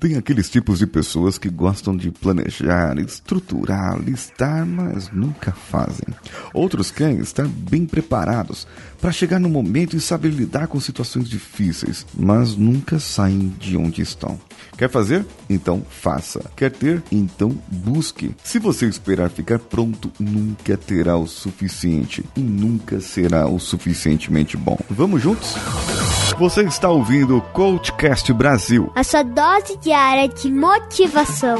Tem 0.00 0.16
aqueles 0.16 0.48
tipos 0.48 0.78
de 0.78 0.86
pessoas 0.86 1.36
que 1.36 1.50
gostam 1.50 1.94
de 1.94 2.10
planejar, 2.10 2.98
estruturar, 2.98 4.00
listar, 4.00 4.64
mas 4.64 5.10
nunca 5.12 5.52
fazem. 5.52 6.06
Outros 6.54 6.90
querem 6.90 7.18
estar 7.18 7.46
bem 7.46 7.84
preparados 7.84 8.66
para 8.98 9.12
chegar 9.12 9.38
no 9.38 9.50
momento 9.50 9.94
e 9.94 10.00
saber 10.00 10.30
lidar 10.30 10.68
com 10.68 10.80
situações 10.80 11.28
difíceis, 11.28 12.06
mas 12.18 12.56
nunca 12.56 12.98
saem 12.98 13.54
de 13.58 13.76
onde 13.76 14.00
estão. 14.00 14.40
Quer 14.78 14.88
fazer? 14.88 15.26
Então 15.50 15.82
faça. 15.90 16.50
Quer 16.56 16.70
ter? 16.70 17.02
Então 17.12 17.50
busque. 17.68 18.34
Se 18.42 18.58
você 18.58 18.86
esperar 18.86 19.28
ficar 19.28 19.58
pronto, 19.58 20.10
nunca 20.18 20.78
terá 20.78 21.18
o 21.18 21.26
suficiente 21.26 22.24
e 22.34 22.40
nunca 22.40 23.00
será 23.00 23.46
o 23.46 23.58
suficientemente 23.58 24.56
bom. 24.56 24.78
Vamos 24.88 25.20
juntos? 25.20 25.56
Você 26.38 26.62
está 26.62 26.88
ouvindo 26.88 27.36
o 27.36 27.42
Coachcast 27.42 28.32
Brasil. 28.32 28.90
A 28.94 29.04
sua 29.04 29.22
dose 29.22 29.76
diária 29.90 30.28
de 30.28 30.48
motivação. 30.52 31.58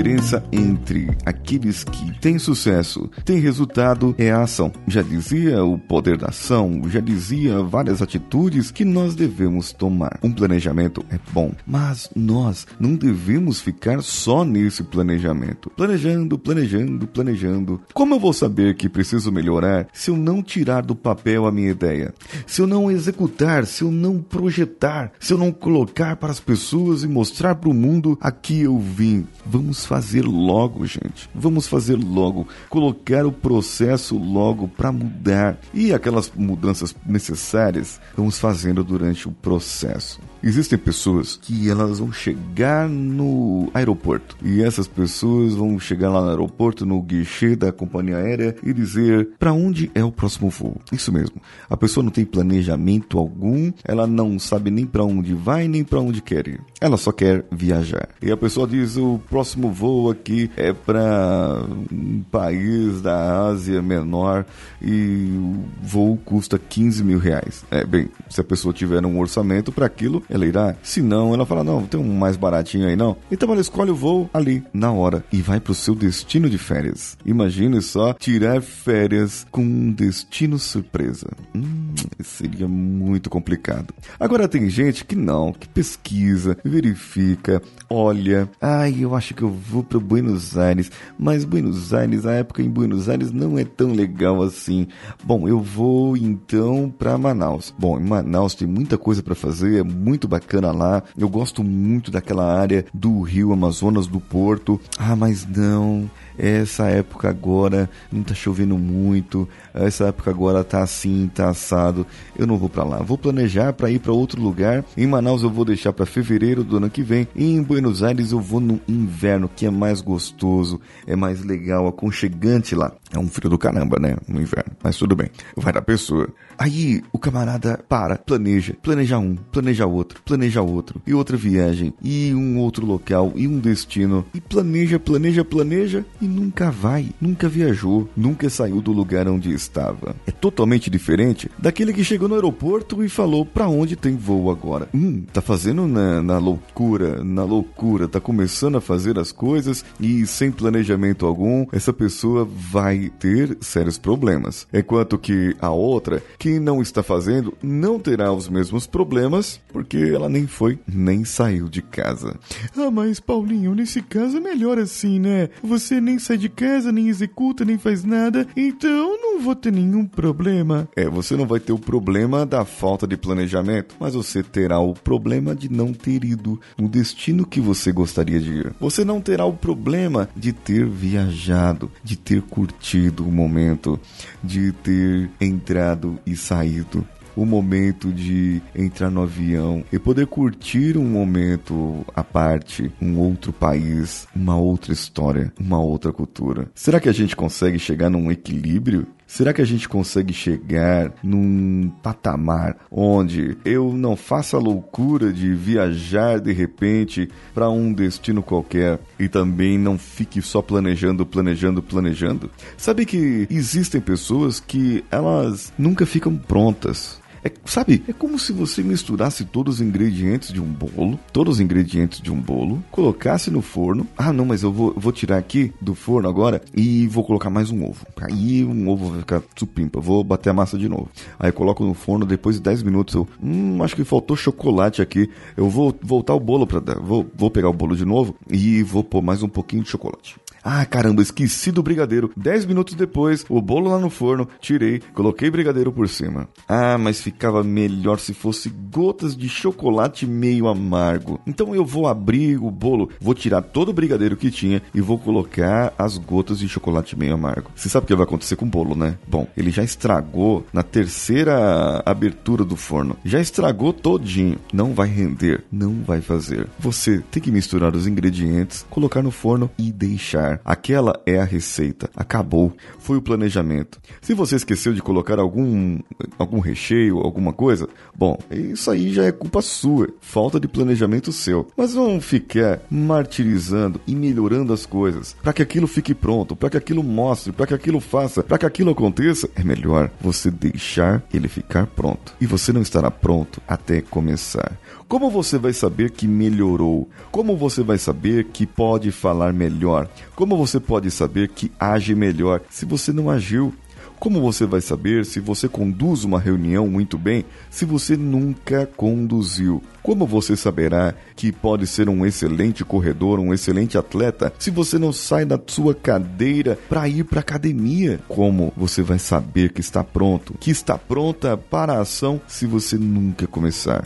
Diferença 0.00 0.42
entre 0.50 1.10
aqueles 1.26 1.84
que 1.84 2.18
têm 2.20 2.38
sucesso, 2.38 3.10
têm 3.22 3.38
resultado, 3.38 4.14
é 4.16 4.30
a 4.30 4.42
ação. 4.42 4.72
Já 4.88 5.02
dizia 5.02 5.62
o 5.62 5.78
poder 5.78 6.16
da 6.16 6.28
ação, 6.28 6.80
já 6.86 7.00
dizia 7.00 7.62
várias 7.62 8.00
atitudes 8.00 8.70
que 8.70 8.82
nós 8.82 9.14
devemos 9.14 9.72
tomar. 9.72 10.18
Um 10.22 10.32
planejamento 10.32 11.04
é 11.10 11.18
bom, 11.34 11.52
mas 11.66 12.08
nós 12.16 12.66
não 12.78 12.96
devemos 12.96 13.60
ficar 13.60 14.02
só 14.02 14.42
nesse 14.42 14.82
planejamento. 14.82 15.70
Planejando, 15.76 16.38
planejando, 16.38 17.06
planejando. 17.06 17.80
Como 17.92 18.14
eu 18.14 18.20
vou 18.20 18.32
saber 18.32 18.76
que 18.76 18.88
preciso 18.88 19.30
melhorar 19.30 19.86
se 19.92 20.10
eu 20.10 20.16
não 20.16 20.42
tirar 20.42 20.82
do 20.82 20.94
papel 20.94 21.44
a 21.44 21.52
minha 21.52 21.70
ideia? 21.70 22.14
Se 22.46 22.62
eu 22.62 22.66
não 22.66 22.90
executar, 22.90 23.66
se 23.66 23.82
eu 23.84 23.90
não 23.90 24.18
projetar, 24.18 25.12
se 25.20 25.34
eu 25.34 25.36
não 25.36 25.52
colocar 25.52 26.16
para 26.16 26.30
as 26.30 26.40
pessoas 26.40 27.02
e 27.02 27.06
mostrar 27.06 27.56
para 27.56 27.68
o 27.68 27.74
mundo 27.74 28.16
aqui 28.18 28.62
eu 28.62 28.78
vim. 28.78 29.26
Vamos 29.44 29.89
fazer 29.90 30.24
logo, 30.24 30.86
gente. 30.86 31.28
Vamos 31.34 31.66
fazer 31.66 31.96
logo. 31.96 32.46
Colocar 32.68 33.26
o 33.26 33.32
processo 33.32 34.16
logo 34.16 34.68
para 34.68 34.92
mudar. 34.92 35.58
E 35.74 35.92
aquelas 35.92 36.30
mudanças 36.32 36.94
necessárias, 37.04 38.00
vamos 38.16 38.38
fazendo 38.38 38.84
durante 38.84 39.26
o 39.26 39.32
processo. 39.32 40.20
Existem 40.42 40.78
pessoas 40.78 41.36
que 41.36 41.68
elas 41.68 41.98
vão 41.98 42.10
chegar 42.10 42.88
no 42.88 43.68
aeroporto 43.74 44.36
e 44.42 44.62
essas 44.62 44.86
pessoas 44.86 45.54
vão 45.54 45.78
chegar 45.78 46.08
lá 46.08 46.22
no 46.22 46.30
aeroporto, 46.30 46.86
no 46.86 47.02
guichê 47.02 47.54
da 47.54 47.70
companhia 47.70 48.16
aérea 48.16 48.56
e 48.62 48.72
dizer 48.72 49.30
para 49.38 49.52
onde 49.52 49.90
é 49.94 50.02
o 50.02 50.10
próximo 50.10 50.48
voo. 50.48 50.80
Isso 50.90 51.12
mesmo. 51.12 51.36
A 51.68 51.76
pessoa 51.76 52.02
não 52.02 52.10
tem 52.10 52.24
planejamento 52.24 53.18
algum, 53.18 53.70
ela 53.84 54.06
não 54.06 54.38
sabe 54.38 54.70
nem 54.70 54.86
para 54.86 55.04
onde 55.04 55.34
vai 55.34 55.68
nem 55.68 55.84
para 55.84 56.00
onde 56.00 56.22
quer 56.22 56.48
ir. 56.48 56.60
Ela 56.80 56.96
só 56.96 57.12
quer 57.12 57.44
viajar. 57.52 58.08
E 58.22 58.30
a 58.30 58.36
pessoa 58.36 58.66
diz 58.66 58.96
o 58.96 59.20
próximo 59.28 59.70
voo 59.80 60.10
aqui 60.10 60.50
é 60.58 60.74
para 60.74 61.64
um 61.90 62.22
país 62.30 63.00
da 63.00 63.46
Ásia 63.46 63.80
menor 63.80 64.44
e 64.82 65.30
o 65.34 65.64
voo 65.82 66.18
custa 66.22 66.58
15 66.58 67.02
mil 67.02 67.18
reais. 67.18 67.64
É 67.70 67.82
bem, 67.82 68.10
se 68.28 68.42
a 68.42 68.44
pessoa 68.44 68.74
tiver 68.74 69.04
um 69.06 69.18
orçamento 69.18 69.72
para 69.72 69.86
aquilo, 69.86 70.22
ela 70.28 70.44
irá. 70.44 70.76
Se 70.82 71.00
não, 71.00 71.32
ela 71.32 71.46
fala: 71.46 71.64
não, 71.64 71.86
tem 71.86 71.98
um 71.98 72.12
mais 72.12 72.36
baratinho 72.36 72.86
aí 72.86 72.94
não. 72.94 73.16
Então 73.30 73.50
ela 73.50 73.60
escolhe 73.60 73.90
o 73.90 73.94
voo 73.94 74.28
ali, 74.34 74.62
na 74.70 74.92
hora, 74.92 75.24
e 75.32 75.40
vai 75.40 75.58
para 75.58 75.72
o 75.72 75.74
seu 75.74 75.94
destino 75.94 76.50
de 76.50 76.58
férias. 76.58 77.16
Imagine 77.24 77.80
só 77.80 78.12
tirar 78.12 78.60
férias 78.60 79.46
com 79.50 79.62
um 79.62 79.92
destino 79.92 80.58
surpresa. 80.58 81.28
Hum, 81.54 81.94
seria 82.22 82.68
muito 82.68 83.30
complicado. 83.30 83.94
Agora 84.18 84.46
tem 84.46 84.68
gente 84.68 85.06
que 85.06 85.16
não, 85.16 85.54
que 85.54 85.66
pesquisa, 85.66 86.58
verifica, 86.62 87.62
olha. 87.88 88.46
Ai, 88.60 88.96
eu 89.00 89.14
acho 89.14 89.32
que 89.32 89.42
eu 89.42 89.59
vou 89.60 89.82
para 89.82 89.98
Buenos 89.98 90.56
Aires, 90.56 90.90
mas 91.18 91.44
Buenos 91.44 91.92
Aires, 91.92 92.26
a 92.26 92.32
época 92.32 92.62
em 92.62 92.70
Buenos 92.70 93.08
Aires 93.08 93.30
não 93.30 93.58
é 93.58 93.64
tão 93.64 93.92
legal 93.92 94.42
assim. 94.42 94.88
Bom, 95.22 95.46
eu 95.46 95.60
vou 95.60 96.16
então 96.16 96.92
para 96.96 97.18
Manaus. 97.18 97.74
Bom, 97.78 97.98
em 97.98 98.04
Manaus 98.04 98.54
tem 98.54 98.66
muita 98.66 98.96
coisa 98.96 99.22
para 99.22 99.34
fazer, 99.34 99.80
é 99.80 99.82
muito 99.82 100.26
bacana 100.26 100.72
lá. 100.72 101.02
Eu 101.16 101.28
gosto 101.28 101.62
muito 101.62 102.10
daquela 102.10 102.58
área 102.58 102.84
do 102.92 103.20
Rio 103.22 103.52
Amazonas, 103.52 104.06
do 104.06 104.20
Porto. 104.20 104.80
Ah, 104.98 105.14
mas 105.14 105.46
não 105.46 106.10
essa 106.40 106.86
época 106.86 107.28
agora 107.28 107.88
não 108.10 108.22
tá 108.22 108.34
chovendo 108.34 108.78
muito, 108.78 109.46
essa 109.74 110.06
época 110.06 110.30
agora 110.30 110.64
tá 110.64 110.82
assim, 110.82 111.30
tá 111.34 111.50
assado. 111.50 112.06
Eu 112.36 112.46
não 112.46 112.56
vou 112.56 112.70
para 112.70 112.82
lá. 112.82 113.02
Vou 113.02 113.18
planejar 113.18 113.74
para 113.74 113.90
ir 113.90 113.98
para 113.98 114.12
outro 114.12 114.40
lugar. 114.40 114.82
Em 114.96 115.06
Manaus 115.06 115.42
eu 115.42 115.50
vou 115.50 115.66
deixar 115.66 115.92
para 115.92 116.06
fevereiro 116.06 116.64
do 116.64 116.78
ano 116.78 116.88
que 116.88 117.02
vem. 117.02 117.28
E 117.36 117.44
em 117.44 117.62
Buenos 117.62 118.02
Aires 118.02 118.32
eu 118.32 118.40
vou 118.40 118.60
no 118.60 118.80
inverno, 118.88 119.50
que 119.54 119.66
é 119.66 119.70
mais 119.70 120.00
gostoso, 120.00 120.80
é 121.06 121.14
mais 121.14 121.44
legal, 121.44 121.86
aconchegante 121.86 122.74
lá. 122.74 122.92
É 123.12 123.18
um 123.18 123.28
frio 123.28 123.50
do 123.50 123.58
caramba, 123.58 123.98
né? 123.98 124.16
No 124.28 124.40
inverno. 124.40 124.72
Mas 124.82 124.96
tudo 124.96 125.16
bem. 125.16 125.30
Vai 125.56 125.72
da 125.72 125.82
pessoa. 125.82 126.28
Aí 126.60 127.02
o 127.10 127.18
camarada 127.18 127.82
para, 127.88 128.16
planeja, 128.16 128.76
planeja 128.82 129.18
um, 129.18 129.34
planeja 129.34 129.86
outro, 129.86 130.20
planeja 130.22 130.60
outro, 130.60 131.00
e 131.06 131.14
outra 131.14 131.34
viagem, 131.34 131.94
e 132.02 132.34
um 132.34 132.58
outro 132.58 132.84
local, 132.84 133.32
e 133.34 133.48
um 133.48 133.58
destino, 133.58 134.26
e 134.34 134.42
planeja, 134.42 134.98
planeja, 134.98 135.42
planeja, 135.42 136.04
e 136.20 136.26
nunca 136.26 136.70
vai, 136.70 137.08
nunca 137.18 137.48
viajou, 137.48 138.06
nunca 138.14 138.50
saiu 138.50 138.82
do 138.82 138.92
lugar 138.92 139.26
onde 139.26 139.50
estava. 139.54 140.14
É 140.26 140.30
totalmente 140.30 140.90
diferente 140.90 141.50
daquele 141.58 141.94
que 141.94 142.04
chegou 142.04 142.28
no 142.28 142.34
aeroporto 142.34 143.02
e 143.02 143.08
falou 143.08 143.46
para 143.46 143.66
onde 143.66 143.96
tem 143.96 144.14
voo 144.14 144.50
agora. 144.50 144.86
Hum, 144.94 145.24
tá 145.32 145.40
fazendo 145.40 145.86
na, 145.86 146.22
na 146.22 146.36
loucura, 146.36 147.24
na 147.24 147.42
loucura, 147.42 148.06
tá 148.06 148.20
começando 148.20 148.76
a 148.76 148.82
fazer 148.82 149.18
as 149.18 149.32
coisas 149.32 149.82
e 149.98 150.26
sem 150.26 150.52
planejamento 150.52 151.24
algum, 151.24 151.66
essa 151.72 151.92
pessoa 151.92 152.44
vai 152.44 152.99
ter 153.08 153.56
sérios 153.60 153.98
problemas. 153.98 154.66
Enquanto 154.72 155.18
que 155.18 155.56
a 155.60 155.70
outra, 155.70 156.22
que 156.38 156.58
não 156.58 156.82
está 156.82 157.02
fazendo, 157.02 157.56
não 157.62 157.98
terá 157.98 158.32
os 158.32 158.48
mesmos 158.48 158.86
problemas, 158.86 159.60
porque 159.72 159.96
ela 159.96 160.28
nem 160.28 160.46
foi, 160.46 160.78
nem 160.86 161.24
saiu 161.24 161.68
de 161.68 161.80
casa. 161.82 162.36
Ah, 162.76 162.90
mas 162.90 163.20
Paulinho, 163.20 163.74
nesse 163.74 164.02
caso 164.02 164.36
é 164.36 164.40
melhor 164.40 164.78
assim, 164.78 165.18
né? 165.18 165.48
Você 165.62 166.00
nem 166.00 166.18
sai 166.18 166.36
de 166.36 166.48
casa, 166.48 166.92
nem 166.92 167.08
executa, 167.08 167.64
nem 167.64 167.78
faz 167.78 168.04
nada, 168.04 168.46
então 168.56 169.16
não 169.20 169.40
vou 169.40 169.54
ter 169.54 169.72
nenhum 169.72 170.04
problema. 170.04 170.88
É, 170.96 171.08
você 171.08 171.36
não 171.36 171.46
vai 171.46 171.60
ter 171.60 171.72
o 171.72 171.78
problema 171.78 172.44
da 172.44 172.64
falta 172.64 173.06
de 173.06 173.16
planejamento, 173.16 173.94
mas 173.98 174.14
você 174.14 174.42
terá 174.42 174.80
o 174.80 174.94
problema 174.94 175.54
de 175.54 175.70
não 175.70 175.92
ter 175.92 176.24
ido 176.24 176.60
no 176.76 176.88
destino 176.88 177.46
que 177.46 177.60
você 177.60 177.92
gostaria 177.92 178.40
de 178.40 178.50
ir. 178.50 178.74
Você 178.80 179.04
não 179.04 179.20
terá 179.20 179.44
o 179.44 179.52
problema 179.52 180.28
de 180.36 180.52
ter 180.52 180.86
viajado, 180.86 181.90
de 182.02 182.16
ter 182.16 182.42
curtido 182.42 182.89
o 182.98 183.30
momento, 183.30 183.98
de 184.42 184.72
ter 184.72 185.30
entrado 185.40 186.18
e 186.26 186.36
saído 186.36 187.06
o 187.36 187.46
momento 187.46 188.12
de 188.12 188.60
entrar 188.74 189.10
no 189.10 189.22
avião 189.22 189.84
e 189.92 189.98
poder 189.98 190.26
curtir 190.26 190.98
um 190.98 191.04
momento 191.04 192.04
à 192.14 192.22
parte, 192.22 192.92
um 193.00 193.18
outro 193.18 193.52
país, 193.52 194.26
uma 194.34 194.56
outra 194.56 194.92
história, 194.92 195.52
uma 195.58 195.80
outra 195.80 196.12
cultura. 196.12 196.68
Será 196.74 197.00
que 197.00 197.08
a 197.08 197.12
gente 197.12 197.36
consegue 197.36 197.78
chegar 197.78 198.10
num 198.10 198.30
equilíbrio? 198.30 199.06
Será 199.30 199.52
que 199.52 199.62
a 199.62 199.64
gente 199.64 199.88
consegue 199.88 200.34
chegar 200.34 201.12
num 201.22 201.88
patamar 202.02 202.76
onde 202.90 203.56
eu 203.64 203.92
não 203.92 204.16
faça 204.16 204.56
a 204.56 204.60
loucura 204.60 205.32
de 205.32 205.54
viajar 205.54 206.40
de 206.40 206.52
repente 206.52 207.28
para 207.54 207.70
um 207.70 207.92
destino 207.92 208.42
qualquer 208.42 208.98
e 209.20 209.28
também 209.28 209.78
não 209.78 209.96
fique 209.96 210.42
só 210.42 210.60
planejando, 210.60 211.24
planejando, 211.24 211.80
planejando? 211.80 212.50
Sabe 212.76 213.06
que 213.06 213.46
existem 213.48 214.00
pessoas 214.00 214.58
que 214.58 215.04
elas 215.12 215.72
nunca 215.78 216.04
ficam 216.04 216.36
prontas. 216.36 217.19
É, 217.42 217.50
sabe, 217.64 218.02
é 218.06 218.12
como 218.12 218.38
se 218.38 218.52
você 218.52 218.82
misturasse 218.82 219.44
todos 219.44 219.76
os 219.76 219.80
ingredientes 219.80 220.52
de 220.52 220.60
um 220.60 220.66
bolo, 220.66 221.18
todos 221.32 221.54
os 221.56 221.60
ingredientes 221.60 222.20
de 222.20 222.30
um 222.30 222.38
bolo, 222.38 222.82
colocasse 222.90 223.50
no 223.50 223.62
forno. 223.62 224.06
Ah, 224.16 224.32
não, 224.32 224.44
mas 224.44 224.62
eu 224.62 224.72
vou, 224.72 224.92
vou 224.96 225.12
tirar 225.12 225.38
aqui 225.38 225.72
do 225.80 225.94
forno 225.94 226.28
agora 226.28 226.60
e 226.76 227.06
vou 227.06 227.24
colocar 227.24 227.48
mais 227.48 227.70
um 227.70 227.84
ovo. 227.84 228.06
Aí 228.20 228.64
um 228.64 228.88
ovo 228.88 229.10
vai 229.10 229.20
ficar 229.20 229.42
supimpa. 229.56 230.00
Vou 230.00 230.22
bater 230.22 230.50
a 230.50 230.54
massa 230.54 230.76
de 230.76 230.88
novo. 230.88 231.08
Aí 231.38 231.50
coloco 231.50 231.84
no 231.84 231.94
forno, 231.94 232.26
depois 232.26 232.56
de 232.56 232.62
10 232.62 232.82
minutos 232.82 233.14
eu, 233.14 233.26
hum, 233.42 233.82
acho 233.82 233.96
que 233.96 234.04
faltou 234.04 234.36
chocolate 234.36 235.00
aqui. 235.00 235.30
Eu 235.56 235.68
vou 235.70 235.94
voltar 236.02 236.34
o 236.34 236.40
bolo 236.40 236.66
para 236.66 236.80
vou, 237.00 237.26
vou 237.34 237.50
pegar 237.50 237.70
o 237.70 237.74
bolo 237.74 237.96
de 237.96 238.04
novo 238.04 238.36
e 238.50 238.82
vou 238.82 239.02
pôr 239.02 239.22
mais 239.22 239.42
um 239.42 239.48
pouquinho 239.48 239.82
de 239.82 239.88
chocolate. 239.88 240.36
Ah, 240.62 240.84
caramba, 240.84 241.22
esqueci 241.22 241.72
do 241.72 241.82
brigadeiro. 241.82 242.30
Dez 242.36 242.64
minutos 242.64 242.94
depois, 242.94 243.44
o 243.48 243.60
bolo 243.60 243.90
lá 243.90 243.98
no 243.98 244.10
forno, 244.10 244.48
tirei, 244.60 245.00
coloquei 245.14 245.50
brigadeiro 245.50 245.92
por 245.92 246.08
cima. 246.08 246.48
Ah, 246.68 246.98
mas 246.98 247.20
ficava 247.20 247.62
melhor 247.62 248.18
se 248.18 248.34
fosse 248.34 248.68
gotas 248.68 249.36
de 249.36 249.48
chocolate 249.48 250.26
meio 250.26 250.68
amargo. 250.68 251.40
Então 251.46 251.74
eu 251.74 251.84
vou 251.84 252.06
abrir 252.06 252.58
o 252.58 252.70
bolo, 252.70 253.10
vou 253.20 253.34
tirar 253.34 253.62
todo 253.62 253.88
o 253.88 253.94
brigadeiro 253.94 254.36
que 254.36 254.50
tinha 254.50 254.82
e 254.94 255.00
vou 255.00 255.18
colocar 255.18 255.94
as 255.98 256.18
gotas 256.18 256.58
de 256.58 256.68
chocolate 256.68 257.18
meio 257.18 257.34
amargo. 257.34 257.70
Você 257.74 257.88
sabe 257.88 258.04
o 258.04 258.06
que 258.06 258.14
vai 258.14 258.24
acontecer 258.24 258.56
com 258.56 258.66
o 258.66 258.68
bolo, 258.68 258.94
né? 258.94 259.16
Bom, 259.26 259.46
ele 259.56 259.70
já 259.70 259.82
estragou 259.82 260.66
na 260.72 260.82
terceira 260.82 262.02
abertura 262.04 262.64
do 262.64 262.76
forno. 262.76 263.16
Já 263.24 263.40
estragou 263.40 263.92
todinho. 263.92 264.58
Não 264.72 264.92
vai 264.92 265.08
render, 265.08 265.64
não 265.70 266.02
vai 266.02 266.20
fazer. 266.20 266.68
Você 266.78 267.22
tem 267.30 267.42
que 267.42 267.50
misturar 267.50 267.94
os 267.94 268.06
ingredientes, 268.06 268.84
colocar 268.90 269.22
no 269.22 269.30
forno 269.30 269.70
e 269.78 269.90
deixar. 269.90 270.49
Aquela 270.64 271.20
é 271.26 271.38
a 271.38 271.44
receita. 271.44 272.10
Acabou. 272.16 272.72
Foi 272.98 273.16
o 273.16 273.22
planejamento. 273.22 274.00
Se 274.20 274.34
você 274.34 274.56
esqueceu 274.56 274.92
de 274.92 275.02
colocar 275.02 275.38
algum 275.38 275.98
algum 276.38 276.58
recheio, 276.58 277.18
alguma 277.18 277.52
coisa, 277.52 277.88
bom, 278.16 278.38
isso 278.50 278.90
aí 278.90 279.12
já 279.12 279.24
é 279.24 279.32
culpa 279.32 279.62
sua. 279.62 280.08
Falta 280.20 280.58
de 280.58 280.66
planejamento 280.66 281.32
seu. 281.32 281.68
Mas 281.76 281.94
não 281.94 282.20
ficar 282.20 282.80
martirizando 282.90 284.00
e 284.06 284.14
melhorando 284.14 284.72
as 284.72 284.86
coisas 284.86 285.36
para 285.42 285.52
que 285.52 285.62
aquilo 285.62 285.86
fique 285.86 286.14
pronto, 286.14 286.56
para 286.56 286.70
que 286.70 286.76
aquilo 286.76 287.02
mostre, 287.02 287.52
para 287.52 287.66
que 287.66 287.74
aquilo 287.74 288.00
faça, 288.00 288.42
para 288.42 288.58
que 288.58 288.66
aquilo 288.66 288.90
aconteça. 288.90 289.48
É 289.54 289.62
melhor 289.62 290.10
você 290.20 290.50
deixar 290.50 291.22
ele 291.32 291.48
ficar 291.48 291.86
pronto. 291.86 292.34
E 292.40 292.46
você 292.46 292.72
não 292.72 292.82
estará 292.82 293.10
pronto 293.10 293.60
até 293.66 294.00
começar. 294.00 294.78
Como 295.08 295.28
você 295.28 295.58
vai 295.58 295.72
saber 295.72 296.12
que 296.12 296.28
melhorou? 296.28 297.08
Como 297.32 297.56
você 297.56 297.82
vai 297.82 297.98
saber 297.98 298.44
que 298.44 298.64
pode 298.64 299.10
falar 299.10 299.52
melhor? 299.52 300.08
Como 300.40 300.56
você 300.56 300.80
pode 300.80 301.10
saber 301.10 301.48
que 301.48 301.70
age 301.78 302.14
melhor 302.14 302.62
se 302.70 302.86
você 302.86 303.12
não 303.12 303.28
agiu? 303.28 303.74
Como 304.18 304.40
você 304.40 304.64
vai 304.64 304.80
saber 304.80 305.26
se 305.26 305.38
você 305.38 305.68
conduz 305.68 306.24
uma 306.24 306.40
reunião 306.40 306.88
muito 306.88 307.18
bem 307.18 307.44
se 307.68 307.84
você 307.84 308.16
nunca 308.16 308.86
conduziu? 308.96 309.82
Como 310.02 310.26
você 310.26 310.56
saberá 310.56 311.14
que 311.36 311.52
pode 311.52 311.86
ser 311.86 312.08
um 312.08 312.24
excelente 312.24 312.82
corredor, 312.86 313.38
um 313.38 313.52
excelente 313.52 313.98
atleta, 313.98 314.50
se 314.58 314.70
você 314.70 314.98
não 314.98 315.12
sai 315.12 315.44
da 315.44 315.60
sua 315.66 315.94
cadeira 315.94 316.78
para 316.88 317.06
ir 317.06 317.24
para 317.24 317.40
academia? 317.40 318.18
Como 318.26 318.72
você 318.74 319.02
vai 319.02 319.18
saber 319.18 319.74
que 319.74 319.82
está 319.82 320.02
pronto, 320.02 320.54
que 320.58 320.70
está 320.70 320.96
pronta 320.96 321.54
para 321.54 321.98
a 321.98 322.00
ação 322.00 322.40
se 322.48 322.64
você 322.64 322.96
nunca 322.96 323.46
começar? 323.46 324.02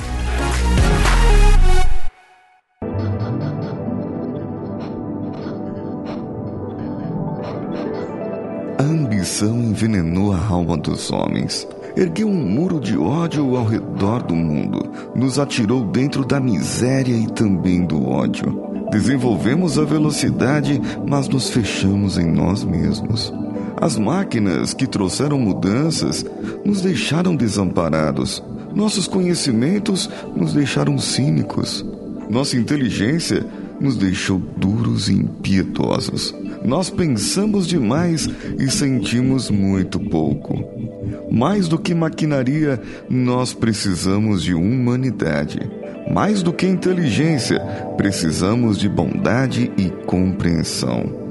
A 8.85 8.87
ambição 8.87 9.63
envenenou 9.63 10.31
a 10.31 10.47
alma 10.47 10.77
dos 10.77 11.11
homens. 11.11 11.67
Ergueu 11.97 12.29
um 12.29 12.35
muro 12.35 12.79
de 12.79 12.99
ódio 12.99 13.57
ao 13.57 13.65
redor 13.65 14.23
do 14.23 14.37
mundo, 14.37 14.87
nos 15.17 15.39
atirou 15.39 15.87
dentro 15.87 16.23
da 16.23 16.39
miséria 16.39 17.17
e 17.17 17.27
também 17.29 17.87
do 17.87 18.07
ódio. 18.07 18.63
Desenvolvemos 18.91 19.79
a 19.79 19.85
velocidade, 19.85 20.79
mas 21.09 21.27
nos 21.29 21.49
fechamos 21.49 22.19
em 22.19 22.31
nós 22.31 22.63
mesmos. 22.63 23.33
As 23.81 23.97
máquinas 23.97 24.75
que 24.75 24.87
trouxeram 24.87 25.39
mudanças 25.39 26.23
nos 26.63 26.83
deixaram 26.83 27.35
desamparados. 27.35 28.45
Nossos 28.75 29.09
conhecimentos 29.09 30.11
nos 30.37 30.53
deixaram 30.53 30.99
cínicos. 30.99 31.83
Nossa 32.29 32.59
inteligência 32.59 33.47
nos 33.81 33.97
deixou 33.97 34.39
duros 34.57 35.09
e 35.09 35.15
impiedosos. 35.15 36.35
Nós 36.65 36.89
pensamos 36.89 37.67
demais 37.67 38.29
e 38.59 38.71
sentimos 38.71 39.51
muito 39.51 40.01
pouco. 40.01 40.65
Mais 41.31 41.69
do 41.69 41.79
que 41.79 41.95
maquinaria, 41.95 42.81
nós 43.09 43.53
precisamos 43.53 44.43
de 44.43 44.55
humanidade. 44.55 45.61
Mais 46.11 46.43
do 46.43 46.53
que 46.53 46.67
inteligência, 46.67 47.61
precisamos 47.97 48.79
de 48.79 48.89
bondade 48.89 49.71
e 49.77 49.91
compreensão. 50.07 51.25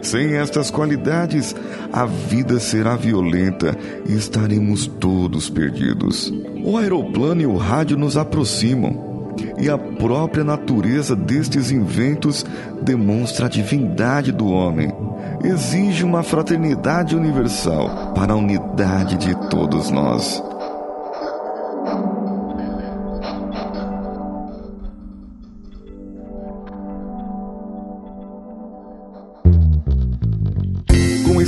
Sem 0.00 0.34
estas 0.34 0.70
qualidades, 0.70 1.54
a 1.92 2.06
vida 2.06 2.60
será 2.60 2.96
violenta 2.96 3.76
e 4.08 4.14
estaremos 4.14 4.86
todos 4.86 5.50
perdidos. 5.50 6.32
O 6.64 6.76
aeroplano 6.76 7.42
e 7.42 7.46
o 7.46 7.56
rádio 7.56 7.96
nos 7.96 8.16
aproximam 8.16 9.11
e 9.58 9.68
a 9.68 9.78
própria 9.78 10.44
natureza 10.44 11.14
destes 11.14 11.70
inventos 11.70 12.44
demonstra 12.82 13.46
a 13.46 13.48
divindade 13.48 14.32
do 14.32 14.46
homem. 14.46 14.92
Exige 15.44 16.04
uma 16.04 16.22
fraternidade 16.22 17.16
universal 17.16 18.12
para 18.14 18.32
a 18.32 18.36
unidade 18.36 19.16
de 19.16 19.34
todos 19.48 19.90
nós. 19.90 20.42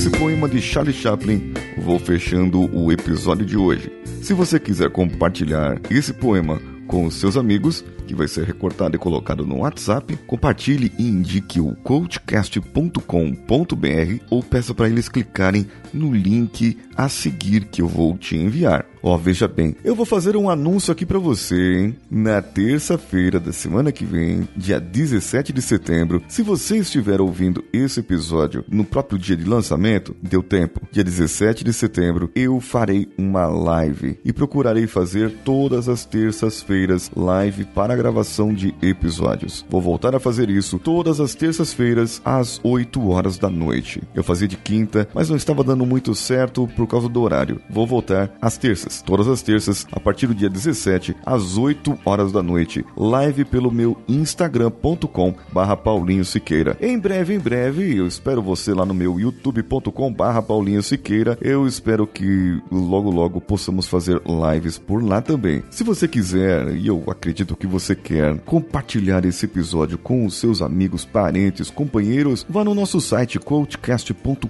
Esse 0.04 0.19
poema 0.19 0.46
de 0.46 0.60
Charlie 0.60 0.92
Chaplin, 0.92 1.54
vou 1.78 1.98
fechando 1.98 2.69
o 2.76 2.92
episódio 2.92 3.46
de 3.46 3.56
hoje. 3.56 3.90
Se 4.20 4.34
você 4.34 4.60
quiser 4.60 4.90
compartilhar 4.90 5.80
esse 5.88 6.12
poema 6.12 6.60
com 6.86 7.06
os 7.06 7.14
seus 7.14 7.36
amigos, 7.36 7.84
que 8.04 8.14
vai 8.14 8.28
ser 8.28 8.44
recortado 8.44 8.96
e 8.96 8.98
colocado 8.98 9.46
no 9.46 9.58
WhatsApp. 9.58 10.16
Compartilhe 10.26 10.92
e 10.98 11.06
indique 11.06 11.60
o 11.60 11.74
coachcast.com.br 11.76 14.24
ou 14.30 14.42
peça 14.42 14.74
para 14.74 14.88
eles 14.88 15.08
clicarem 15.08 15.66
no 15.92 16.12
link 16.12 16.76
a 16.96 17.08
seguir 17.08 17.66
que 17.66 17.82
eu 17.82 17.88
vou 17.88 18.16
te 18.16 18.36
enviar. 18.36 18.86
Ó, 19.02 19.14
oh, 19.14 19.18
veja 19.18 19.46
bem, 19.46 19.76
eu 19.84 19.94
vou 19.94 20.06
fazer 20.06 20.34
um 20.34 20.48
anúncio 20.48 20.90
aqui 20.90 21.04
para 21.04 21.18
você, 21.18 21.74
hein? 21.74 21.96
Na 22.10 22.40
terça-feira 22.40 23.38
da 23.38 23.52
semana 23.52 23.92
que 23.92 24.02
vem, 24.02 24.48
dia 24.56 24.80
17 24.80 25.52
de 25.52 25.60
setembro, 25.60 26.22
se 26.26 26.42
você 26.42 26.78
estiver 26.78 27.20
ouvindo 27.20 27.62
esse 27.70 28.00
episódio 28.00 28.64
no 28.66 28.82
próprio 28.82 29.18
dia 29.18 29.36
de 29.36 29.44
lançamento, 29.44 30.16
deu 30.22 30.42
tempo. 30.42 30.80
Dia 30.90 31.04
17 31.04 31.64
de 31.64 31.72
setembro, 31.74 32.30
eu 32.34 32.58
farei 32.60 33.06
uma 33.18 33.46
live 33.46 34.18
e 34.24 34.32
procurarei 34.32 34.86
fazer 34.86 35.30
todas 35.44 35.86
as 35.86 36.06
terças-feiras 36.06 37.10
live 37.14 37.66
para 37.66 37.94
gravação 37.96 38.52
de 38.52 38.75
episódios. 38.82 39.64
Vou 39.69 39.81
voltar 39.81 40.14
a 40.14 40.20
fazer 40.20 40.50
isso 40.50 40.79
todas 40.79 41.20
as 41.20 41.35
terças-feiras 41.35 42.20
às 42.25 42.61
8 42.62 43.08
horas 43.08 43.38
da 43.38 43.49
noite. 43.49 44.02
Eu 44.14 44.25
fazia 44.25 44.49
de 44.49 44.56
quinta, 44.56 45.08
mas 45.14 45.29
não 45.29 45.37
estava 45.37 45.64
dando 45.64 45.87
muito 45.87 46.14
certo 46.14 46.69
por 46.76 46.87
causa 46.87 47.08
do 47.08 47.20
horário. 47.20 47.61
Vou 47.69 47.87
voltar 47.87 48.31
às 48.41 48.56
terças, 48.56 49.02
todas 49.02 49.29
as 49.29 49.43
terças, 49.43 49.87
a 49.93 50.00
partir 50.00 50.26
do 50.26 50.35
dia 50.35 50.49
17 50.49 51.17
às 51.25 51.56
8 51.56 51.99
horas 52.05 52.32
da 52.32 52.43
noite. 52.43 52.85
Live 52.96 53.44
pelo 53.44 53.70
meu 53.70 53.97
instagram.com 54.08 55.35
barra 55.52 55.76
Paulinho 55.76 56.25
Siqueira. 56.25 56.76
Em 56.80 56.99
breve, 56.99 57.35
em 57.35 57.38
breve, 57.38 57.97
eu 57.97 58.07
espero 58.07 58.42
você 58.42 58.73
lá 58.73 58.85
no 58.85 58.95
meu 58.95 59.18
youtube.com 59.18 60.12
barra 60.12 60.42
Paulinho 60.42 60.83
Siqueira. 60.83 61.38
Eu 61.40 61.66
espero 61.66 62.07
que 62.07 62.61
logo 62.71 63.11
logo 63.11 63.40
possamos 63.40 63.87
fazer 63.87 64.21
lives 64.52 64.78
por 64.78 65.02
lá 65.02 65.21
também. 65.21 65.62
Se 65.71 65.85
você 65.85 66.09
quiser, 66.09 66.76
e 66.76 66.87
eu 66.87 67.02
acredito 67.09 67.57
que 67.57 67.66
você 67.85 67.95
quer 67.95 68.38
compartilhar 68.38 69.26
esse 69.26 69.45
episódio 69.45 69.99
com 69.99 70.25
os 70.25 70.35
seus 70.37 70.62
amigos, 70.62 71.05
parentes, 71.05 71.69
companheiros, 71.69 72.47
vá 72.49 72.64
no 72.64 72.75
nosso 72.75 72.99
site 72.99 73.38
coachcast.com.br 73.38 74.49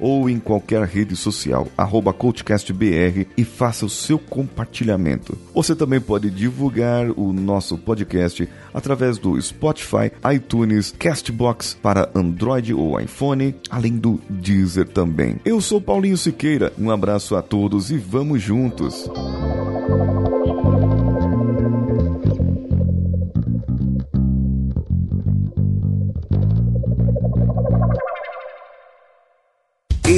ou 0.00 0.28
em 0.28 0.40
qualquer 0.40 0.82
rede 0.82 1.14
social, 1.14 1.68
arroba 1.78 2.12
coachcastbr 2.12 3.26
e 3.36 3.44
faça 3.44 3.86
o 3.86 3.90
seu 3.90 4.18
compartilhamento. 4.18 5.38
Você 5.54 5.76
também 5.76 6.00
pode 6.00 6.30
divulgar 6.30 7.08
o 7.10 7.32
nosso 7.32 7.78
podcast 7.78 8.48
através 8.74 9.16
do 9.16 9.40
Spotify, 9.40 10.10
iTunes, 10.34 10.92
Castbox 10.98 11.78
para 11.80 12.10
Android 12.12 12.74
ou 12.74 13.00
iPhone, 13.00 13.54
além 13.70 13.96
do 13.96 14.20
Deezer 14.28 14.88
também. 14.88 15.36
Eu 15.44 15.60
sou 15.60 15.80
Paulinho 15.80 16.16
Siqueira, 16.16 16.72
um 16.76 16.90
abraço 16.90 17.36
a 17.36 17.42
todos 17.42 17.92
e 17.92 17.98
vamos 17.98 18.42
juntos! 18.42 19.08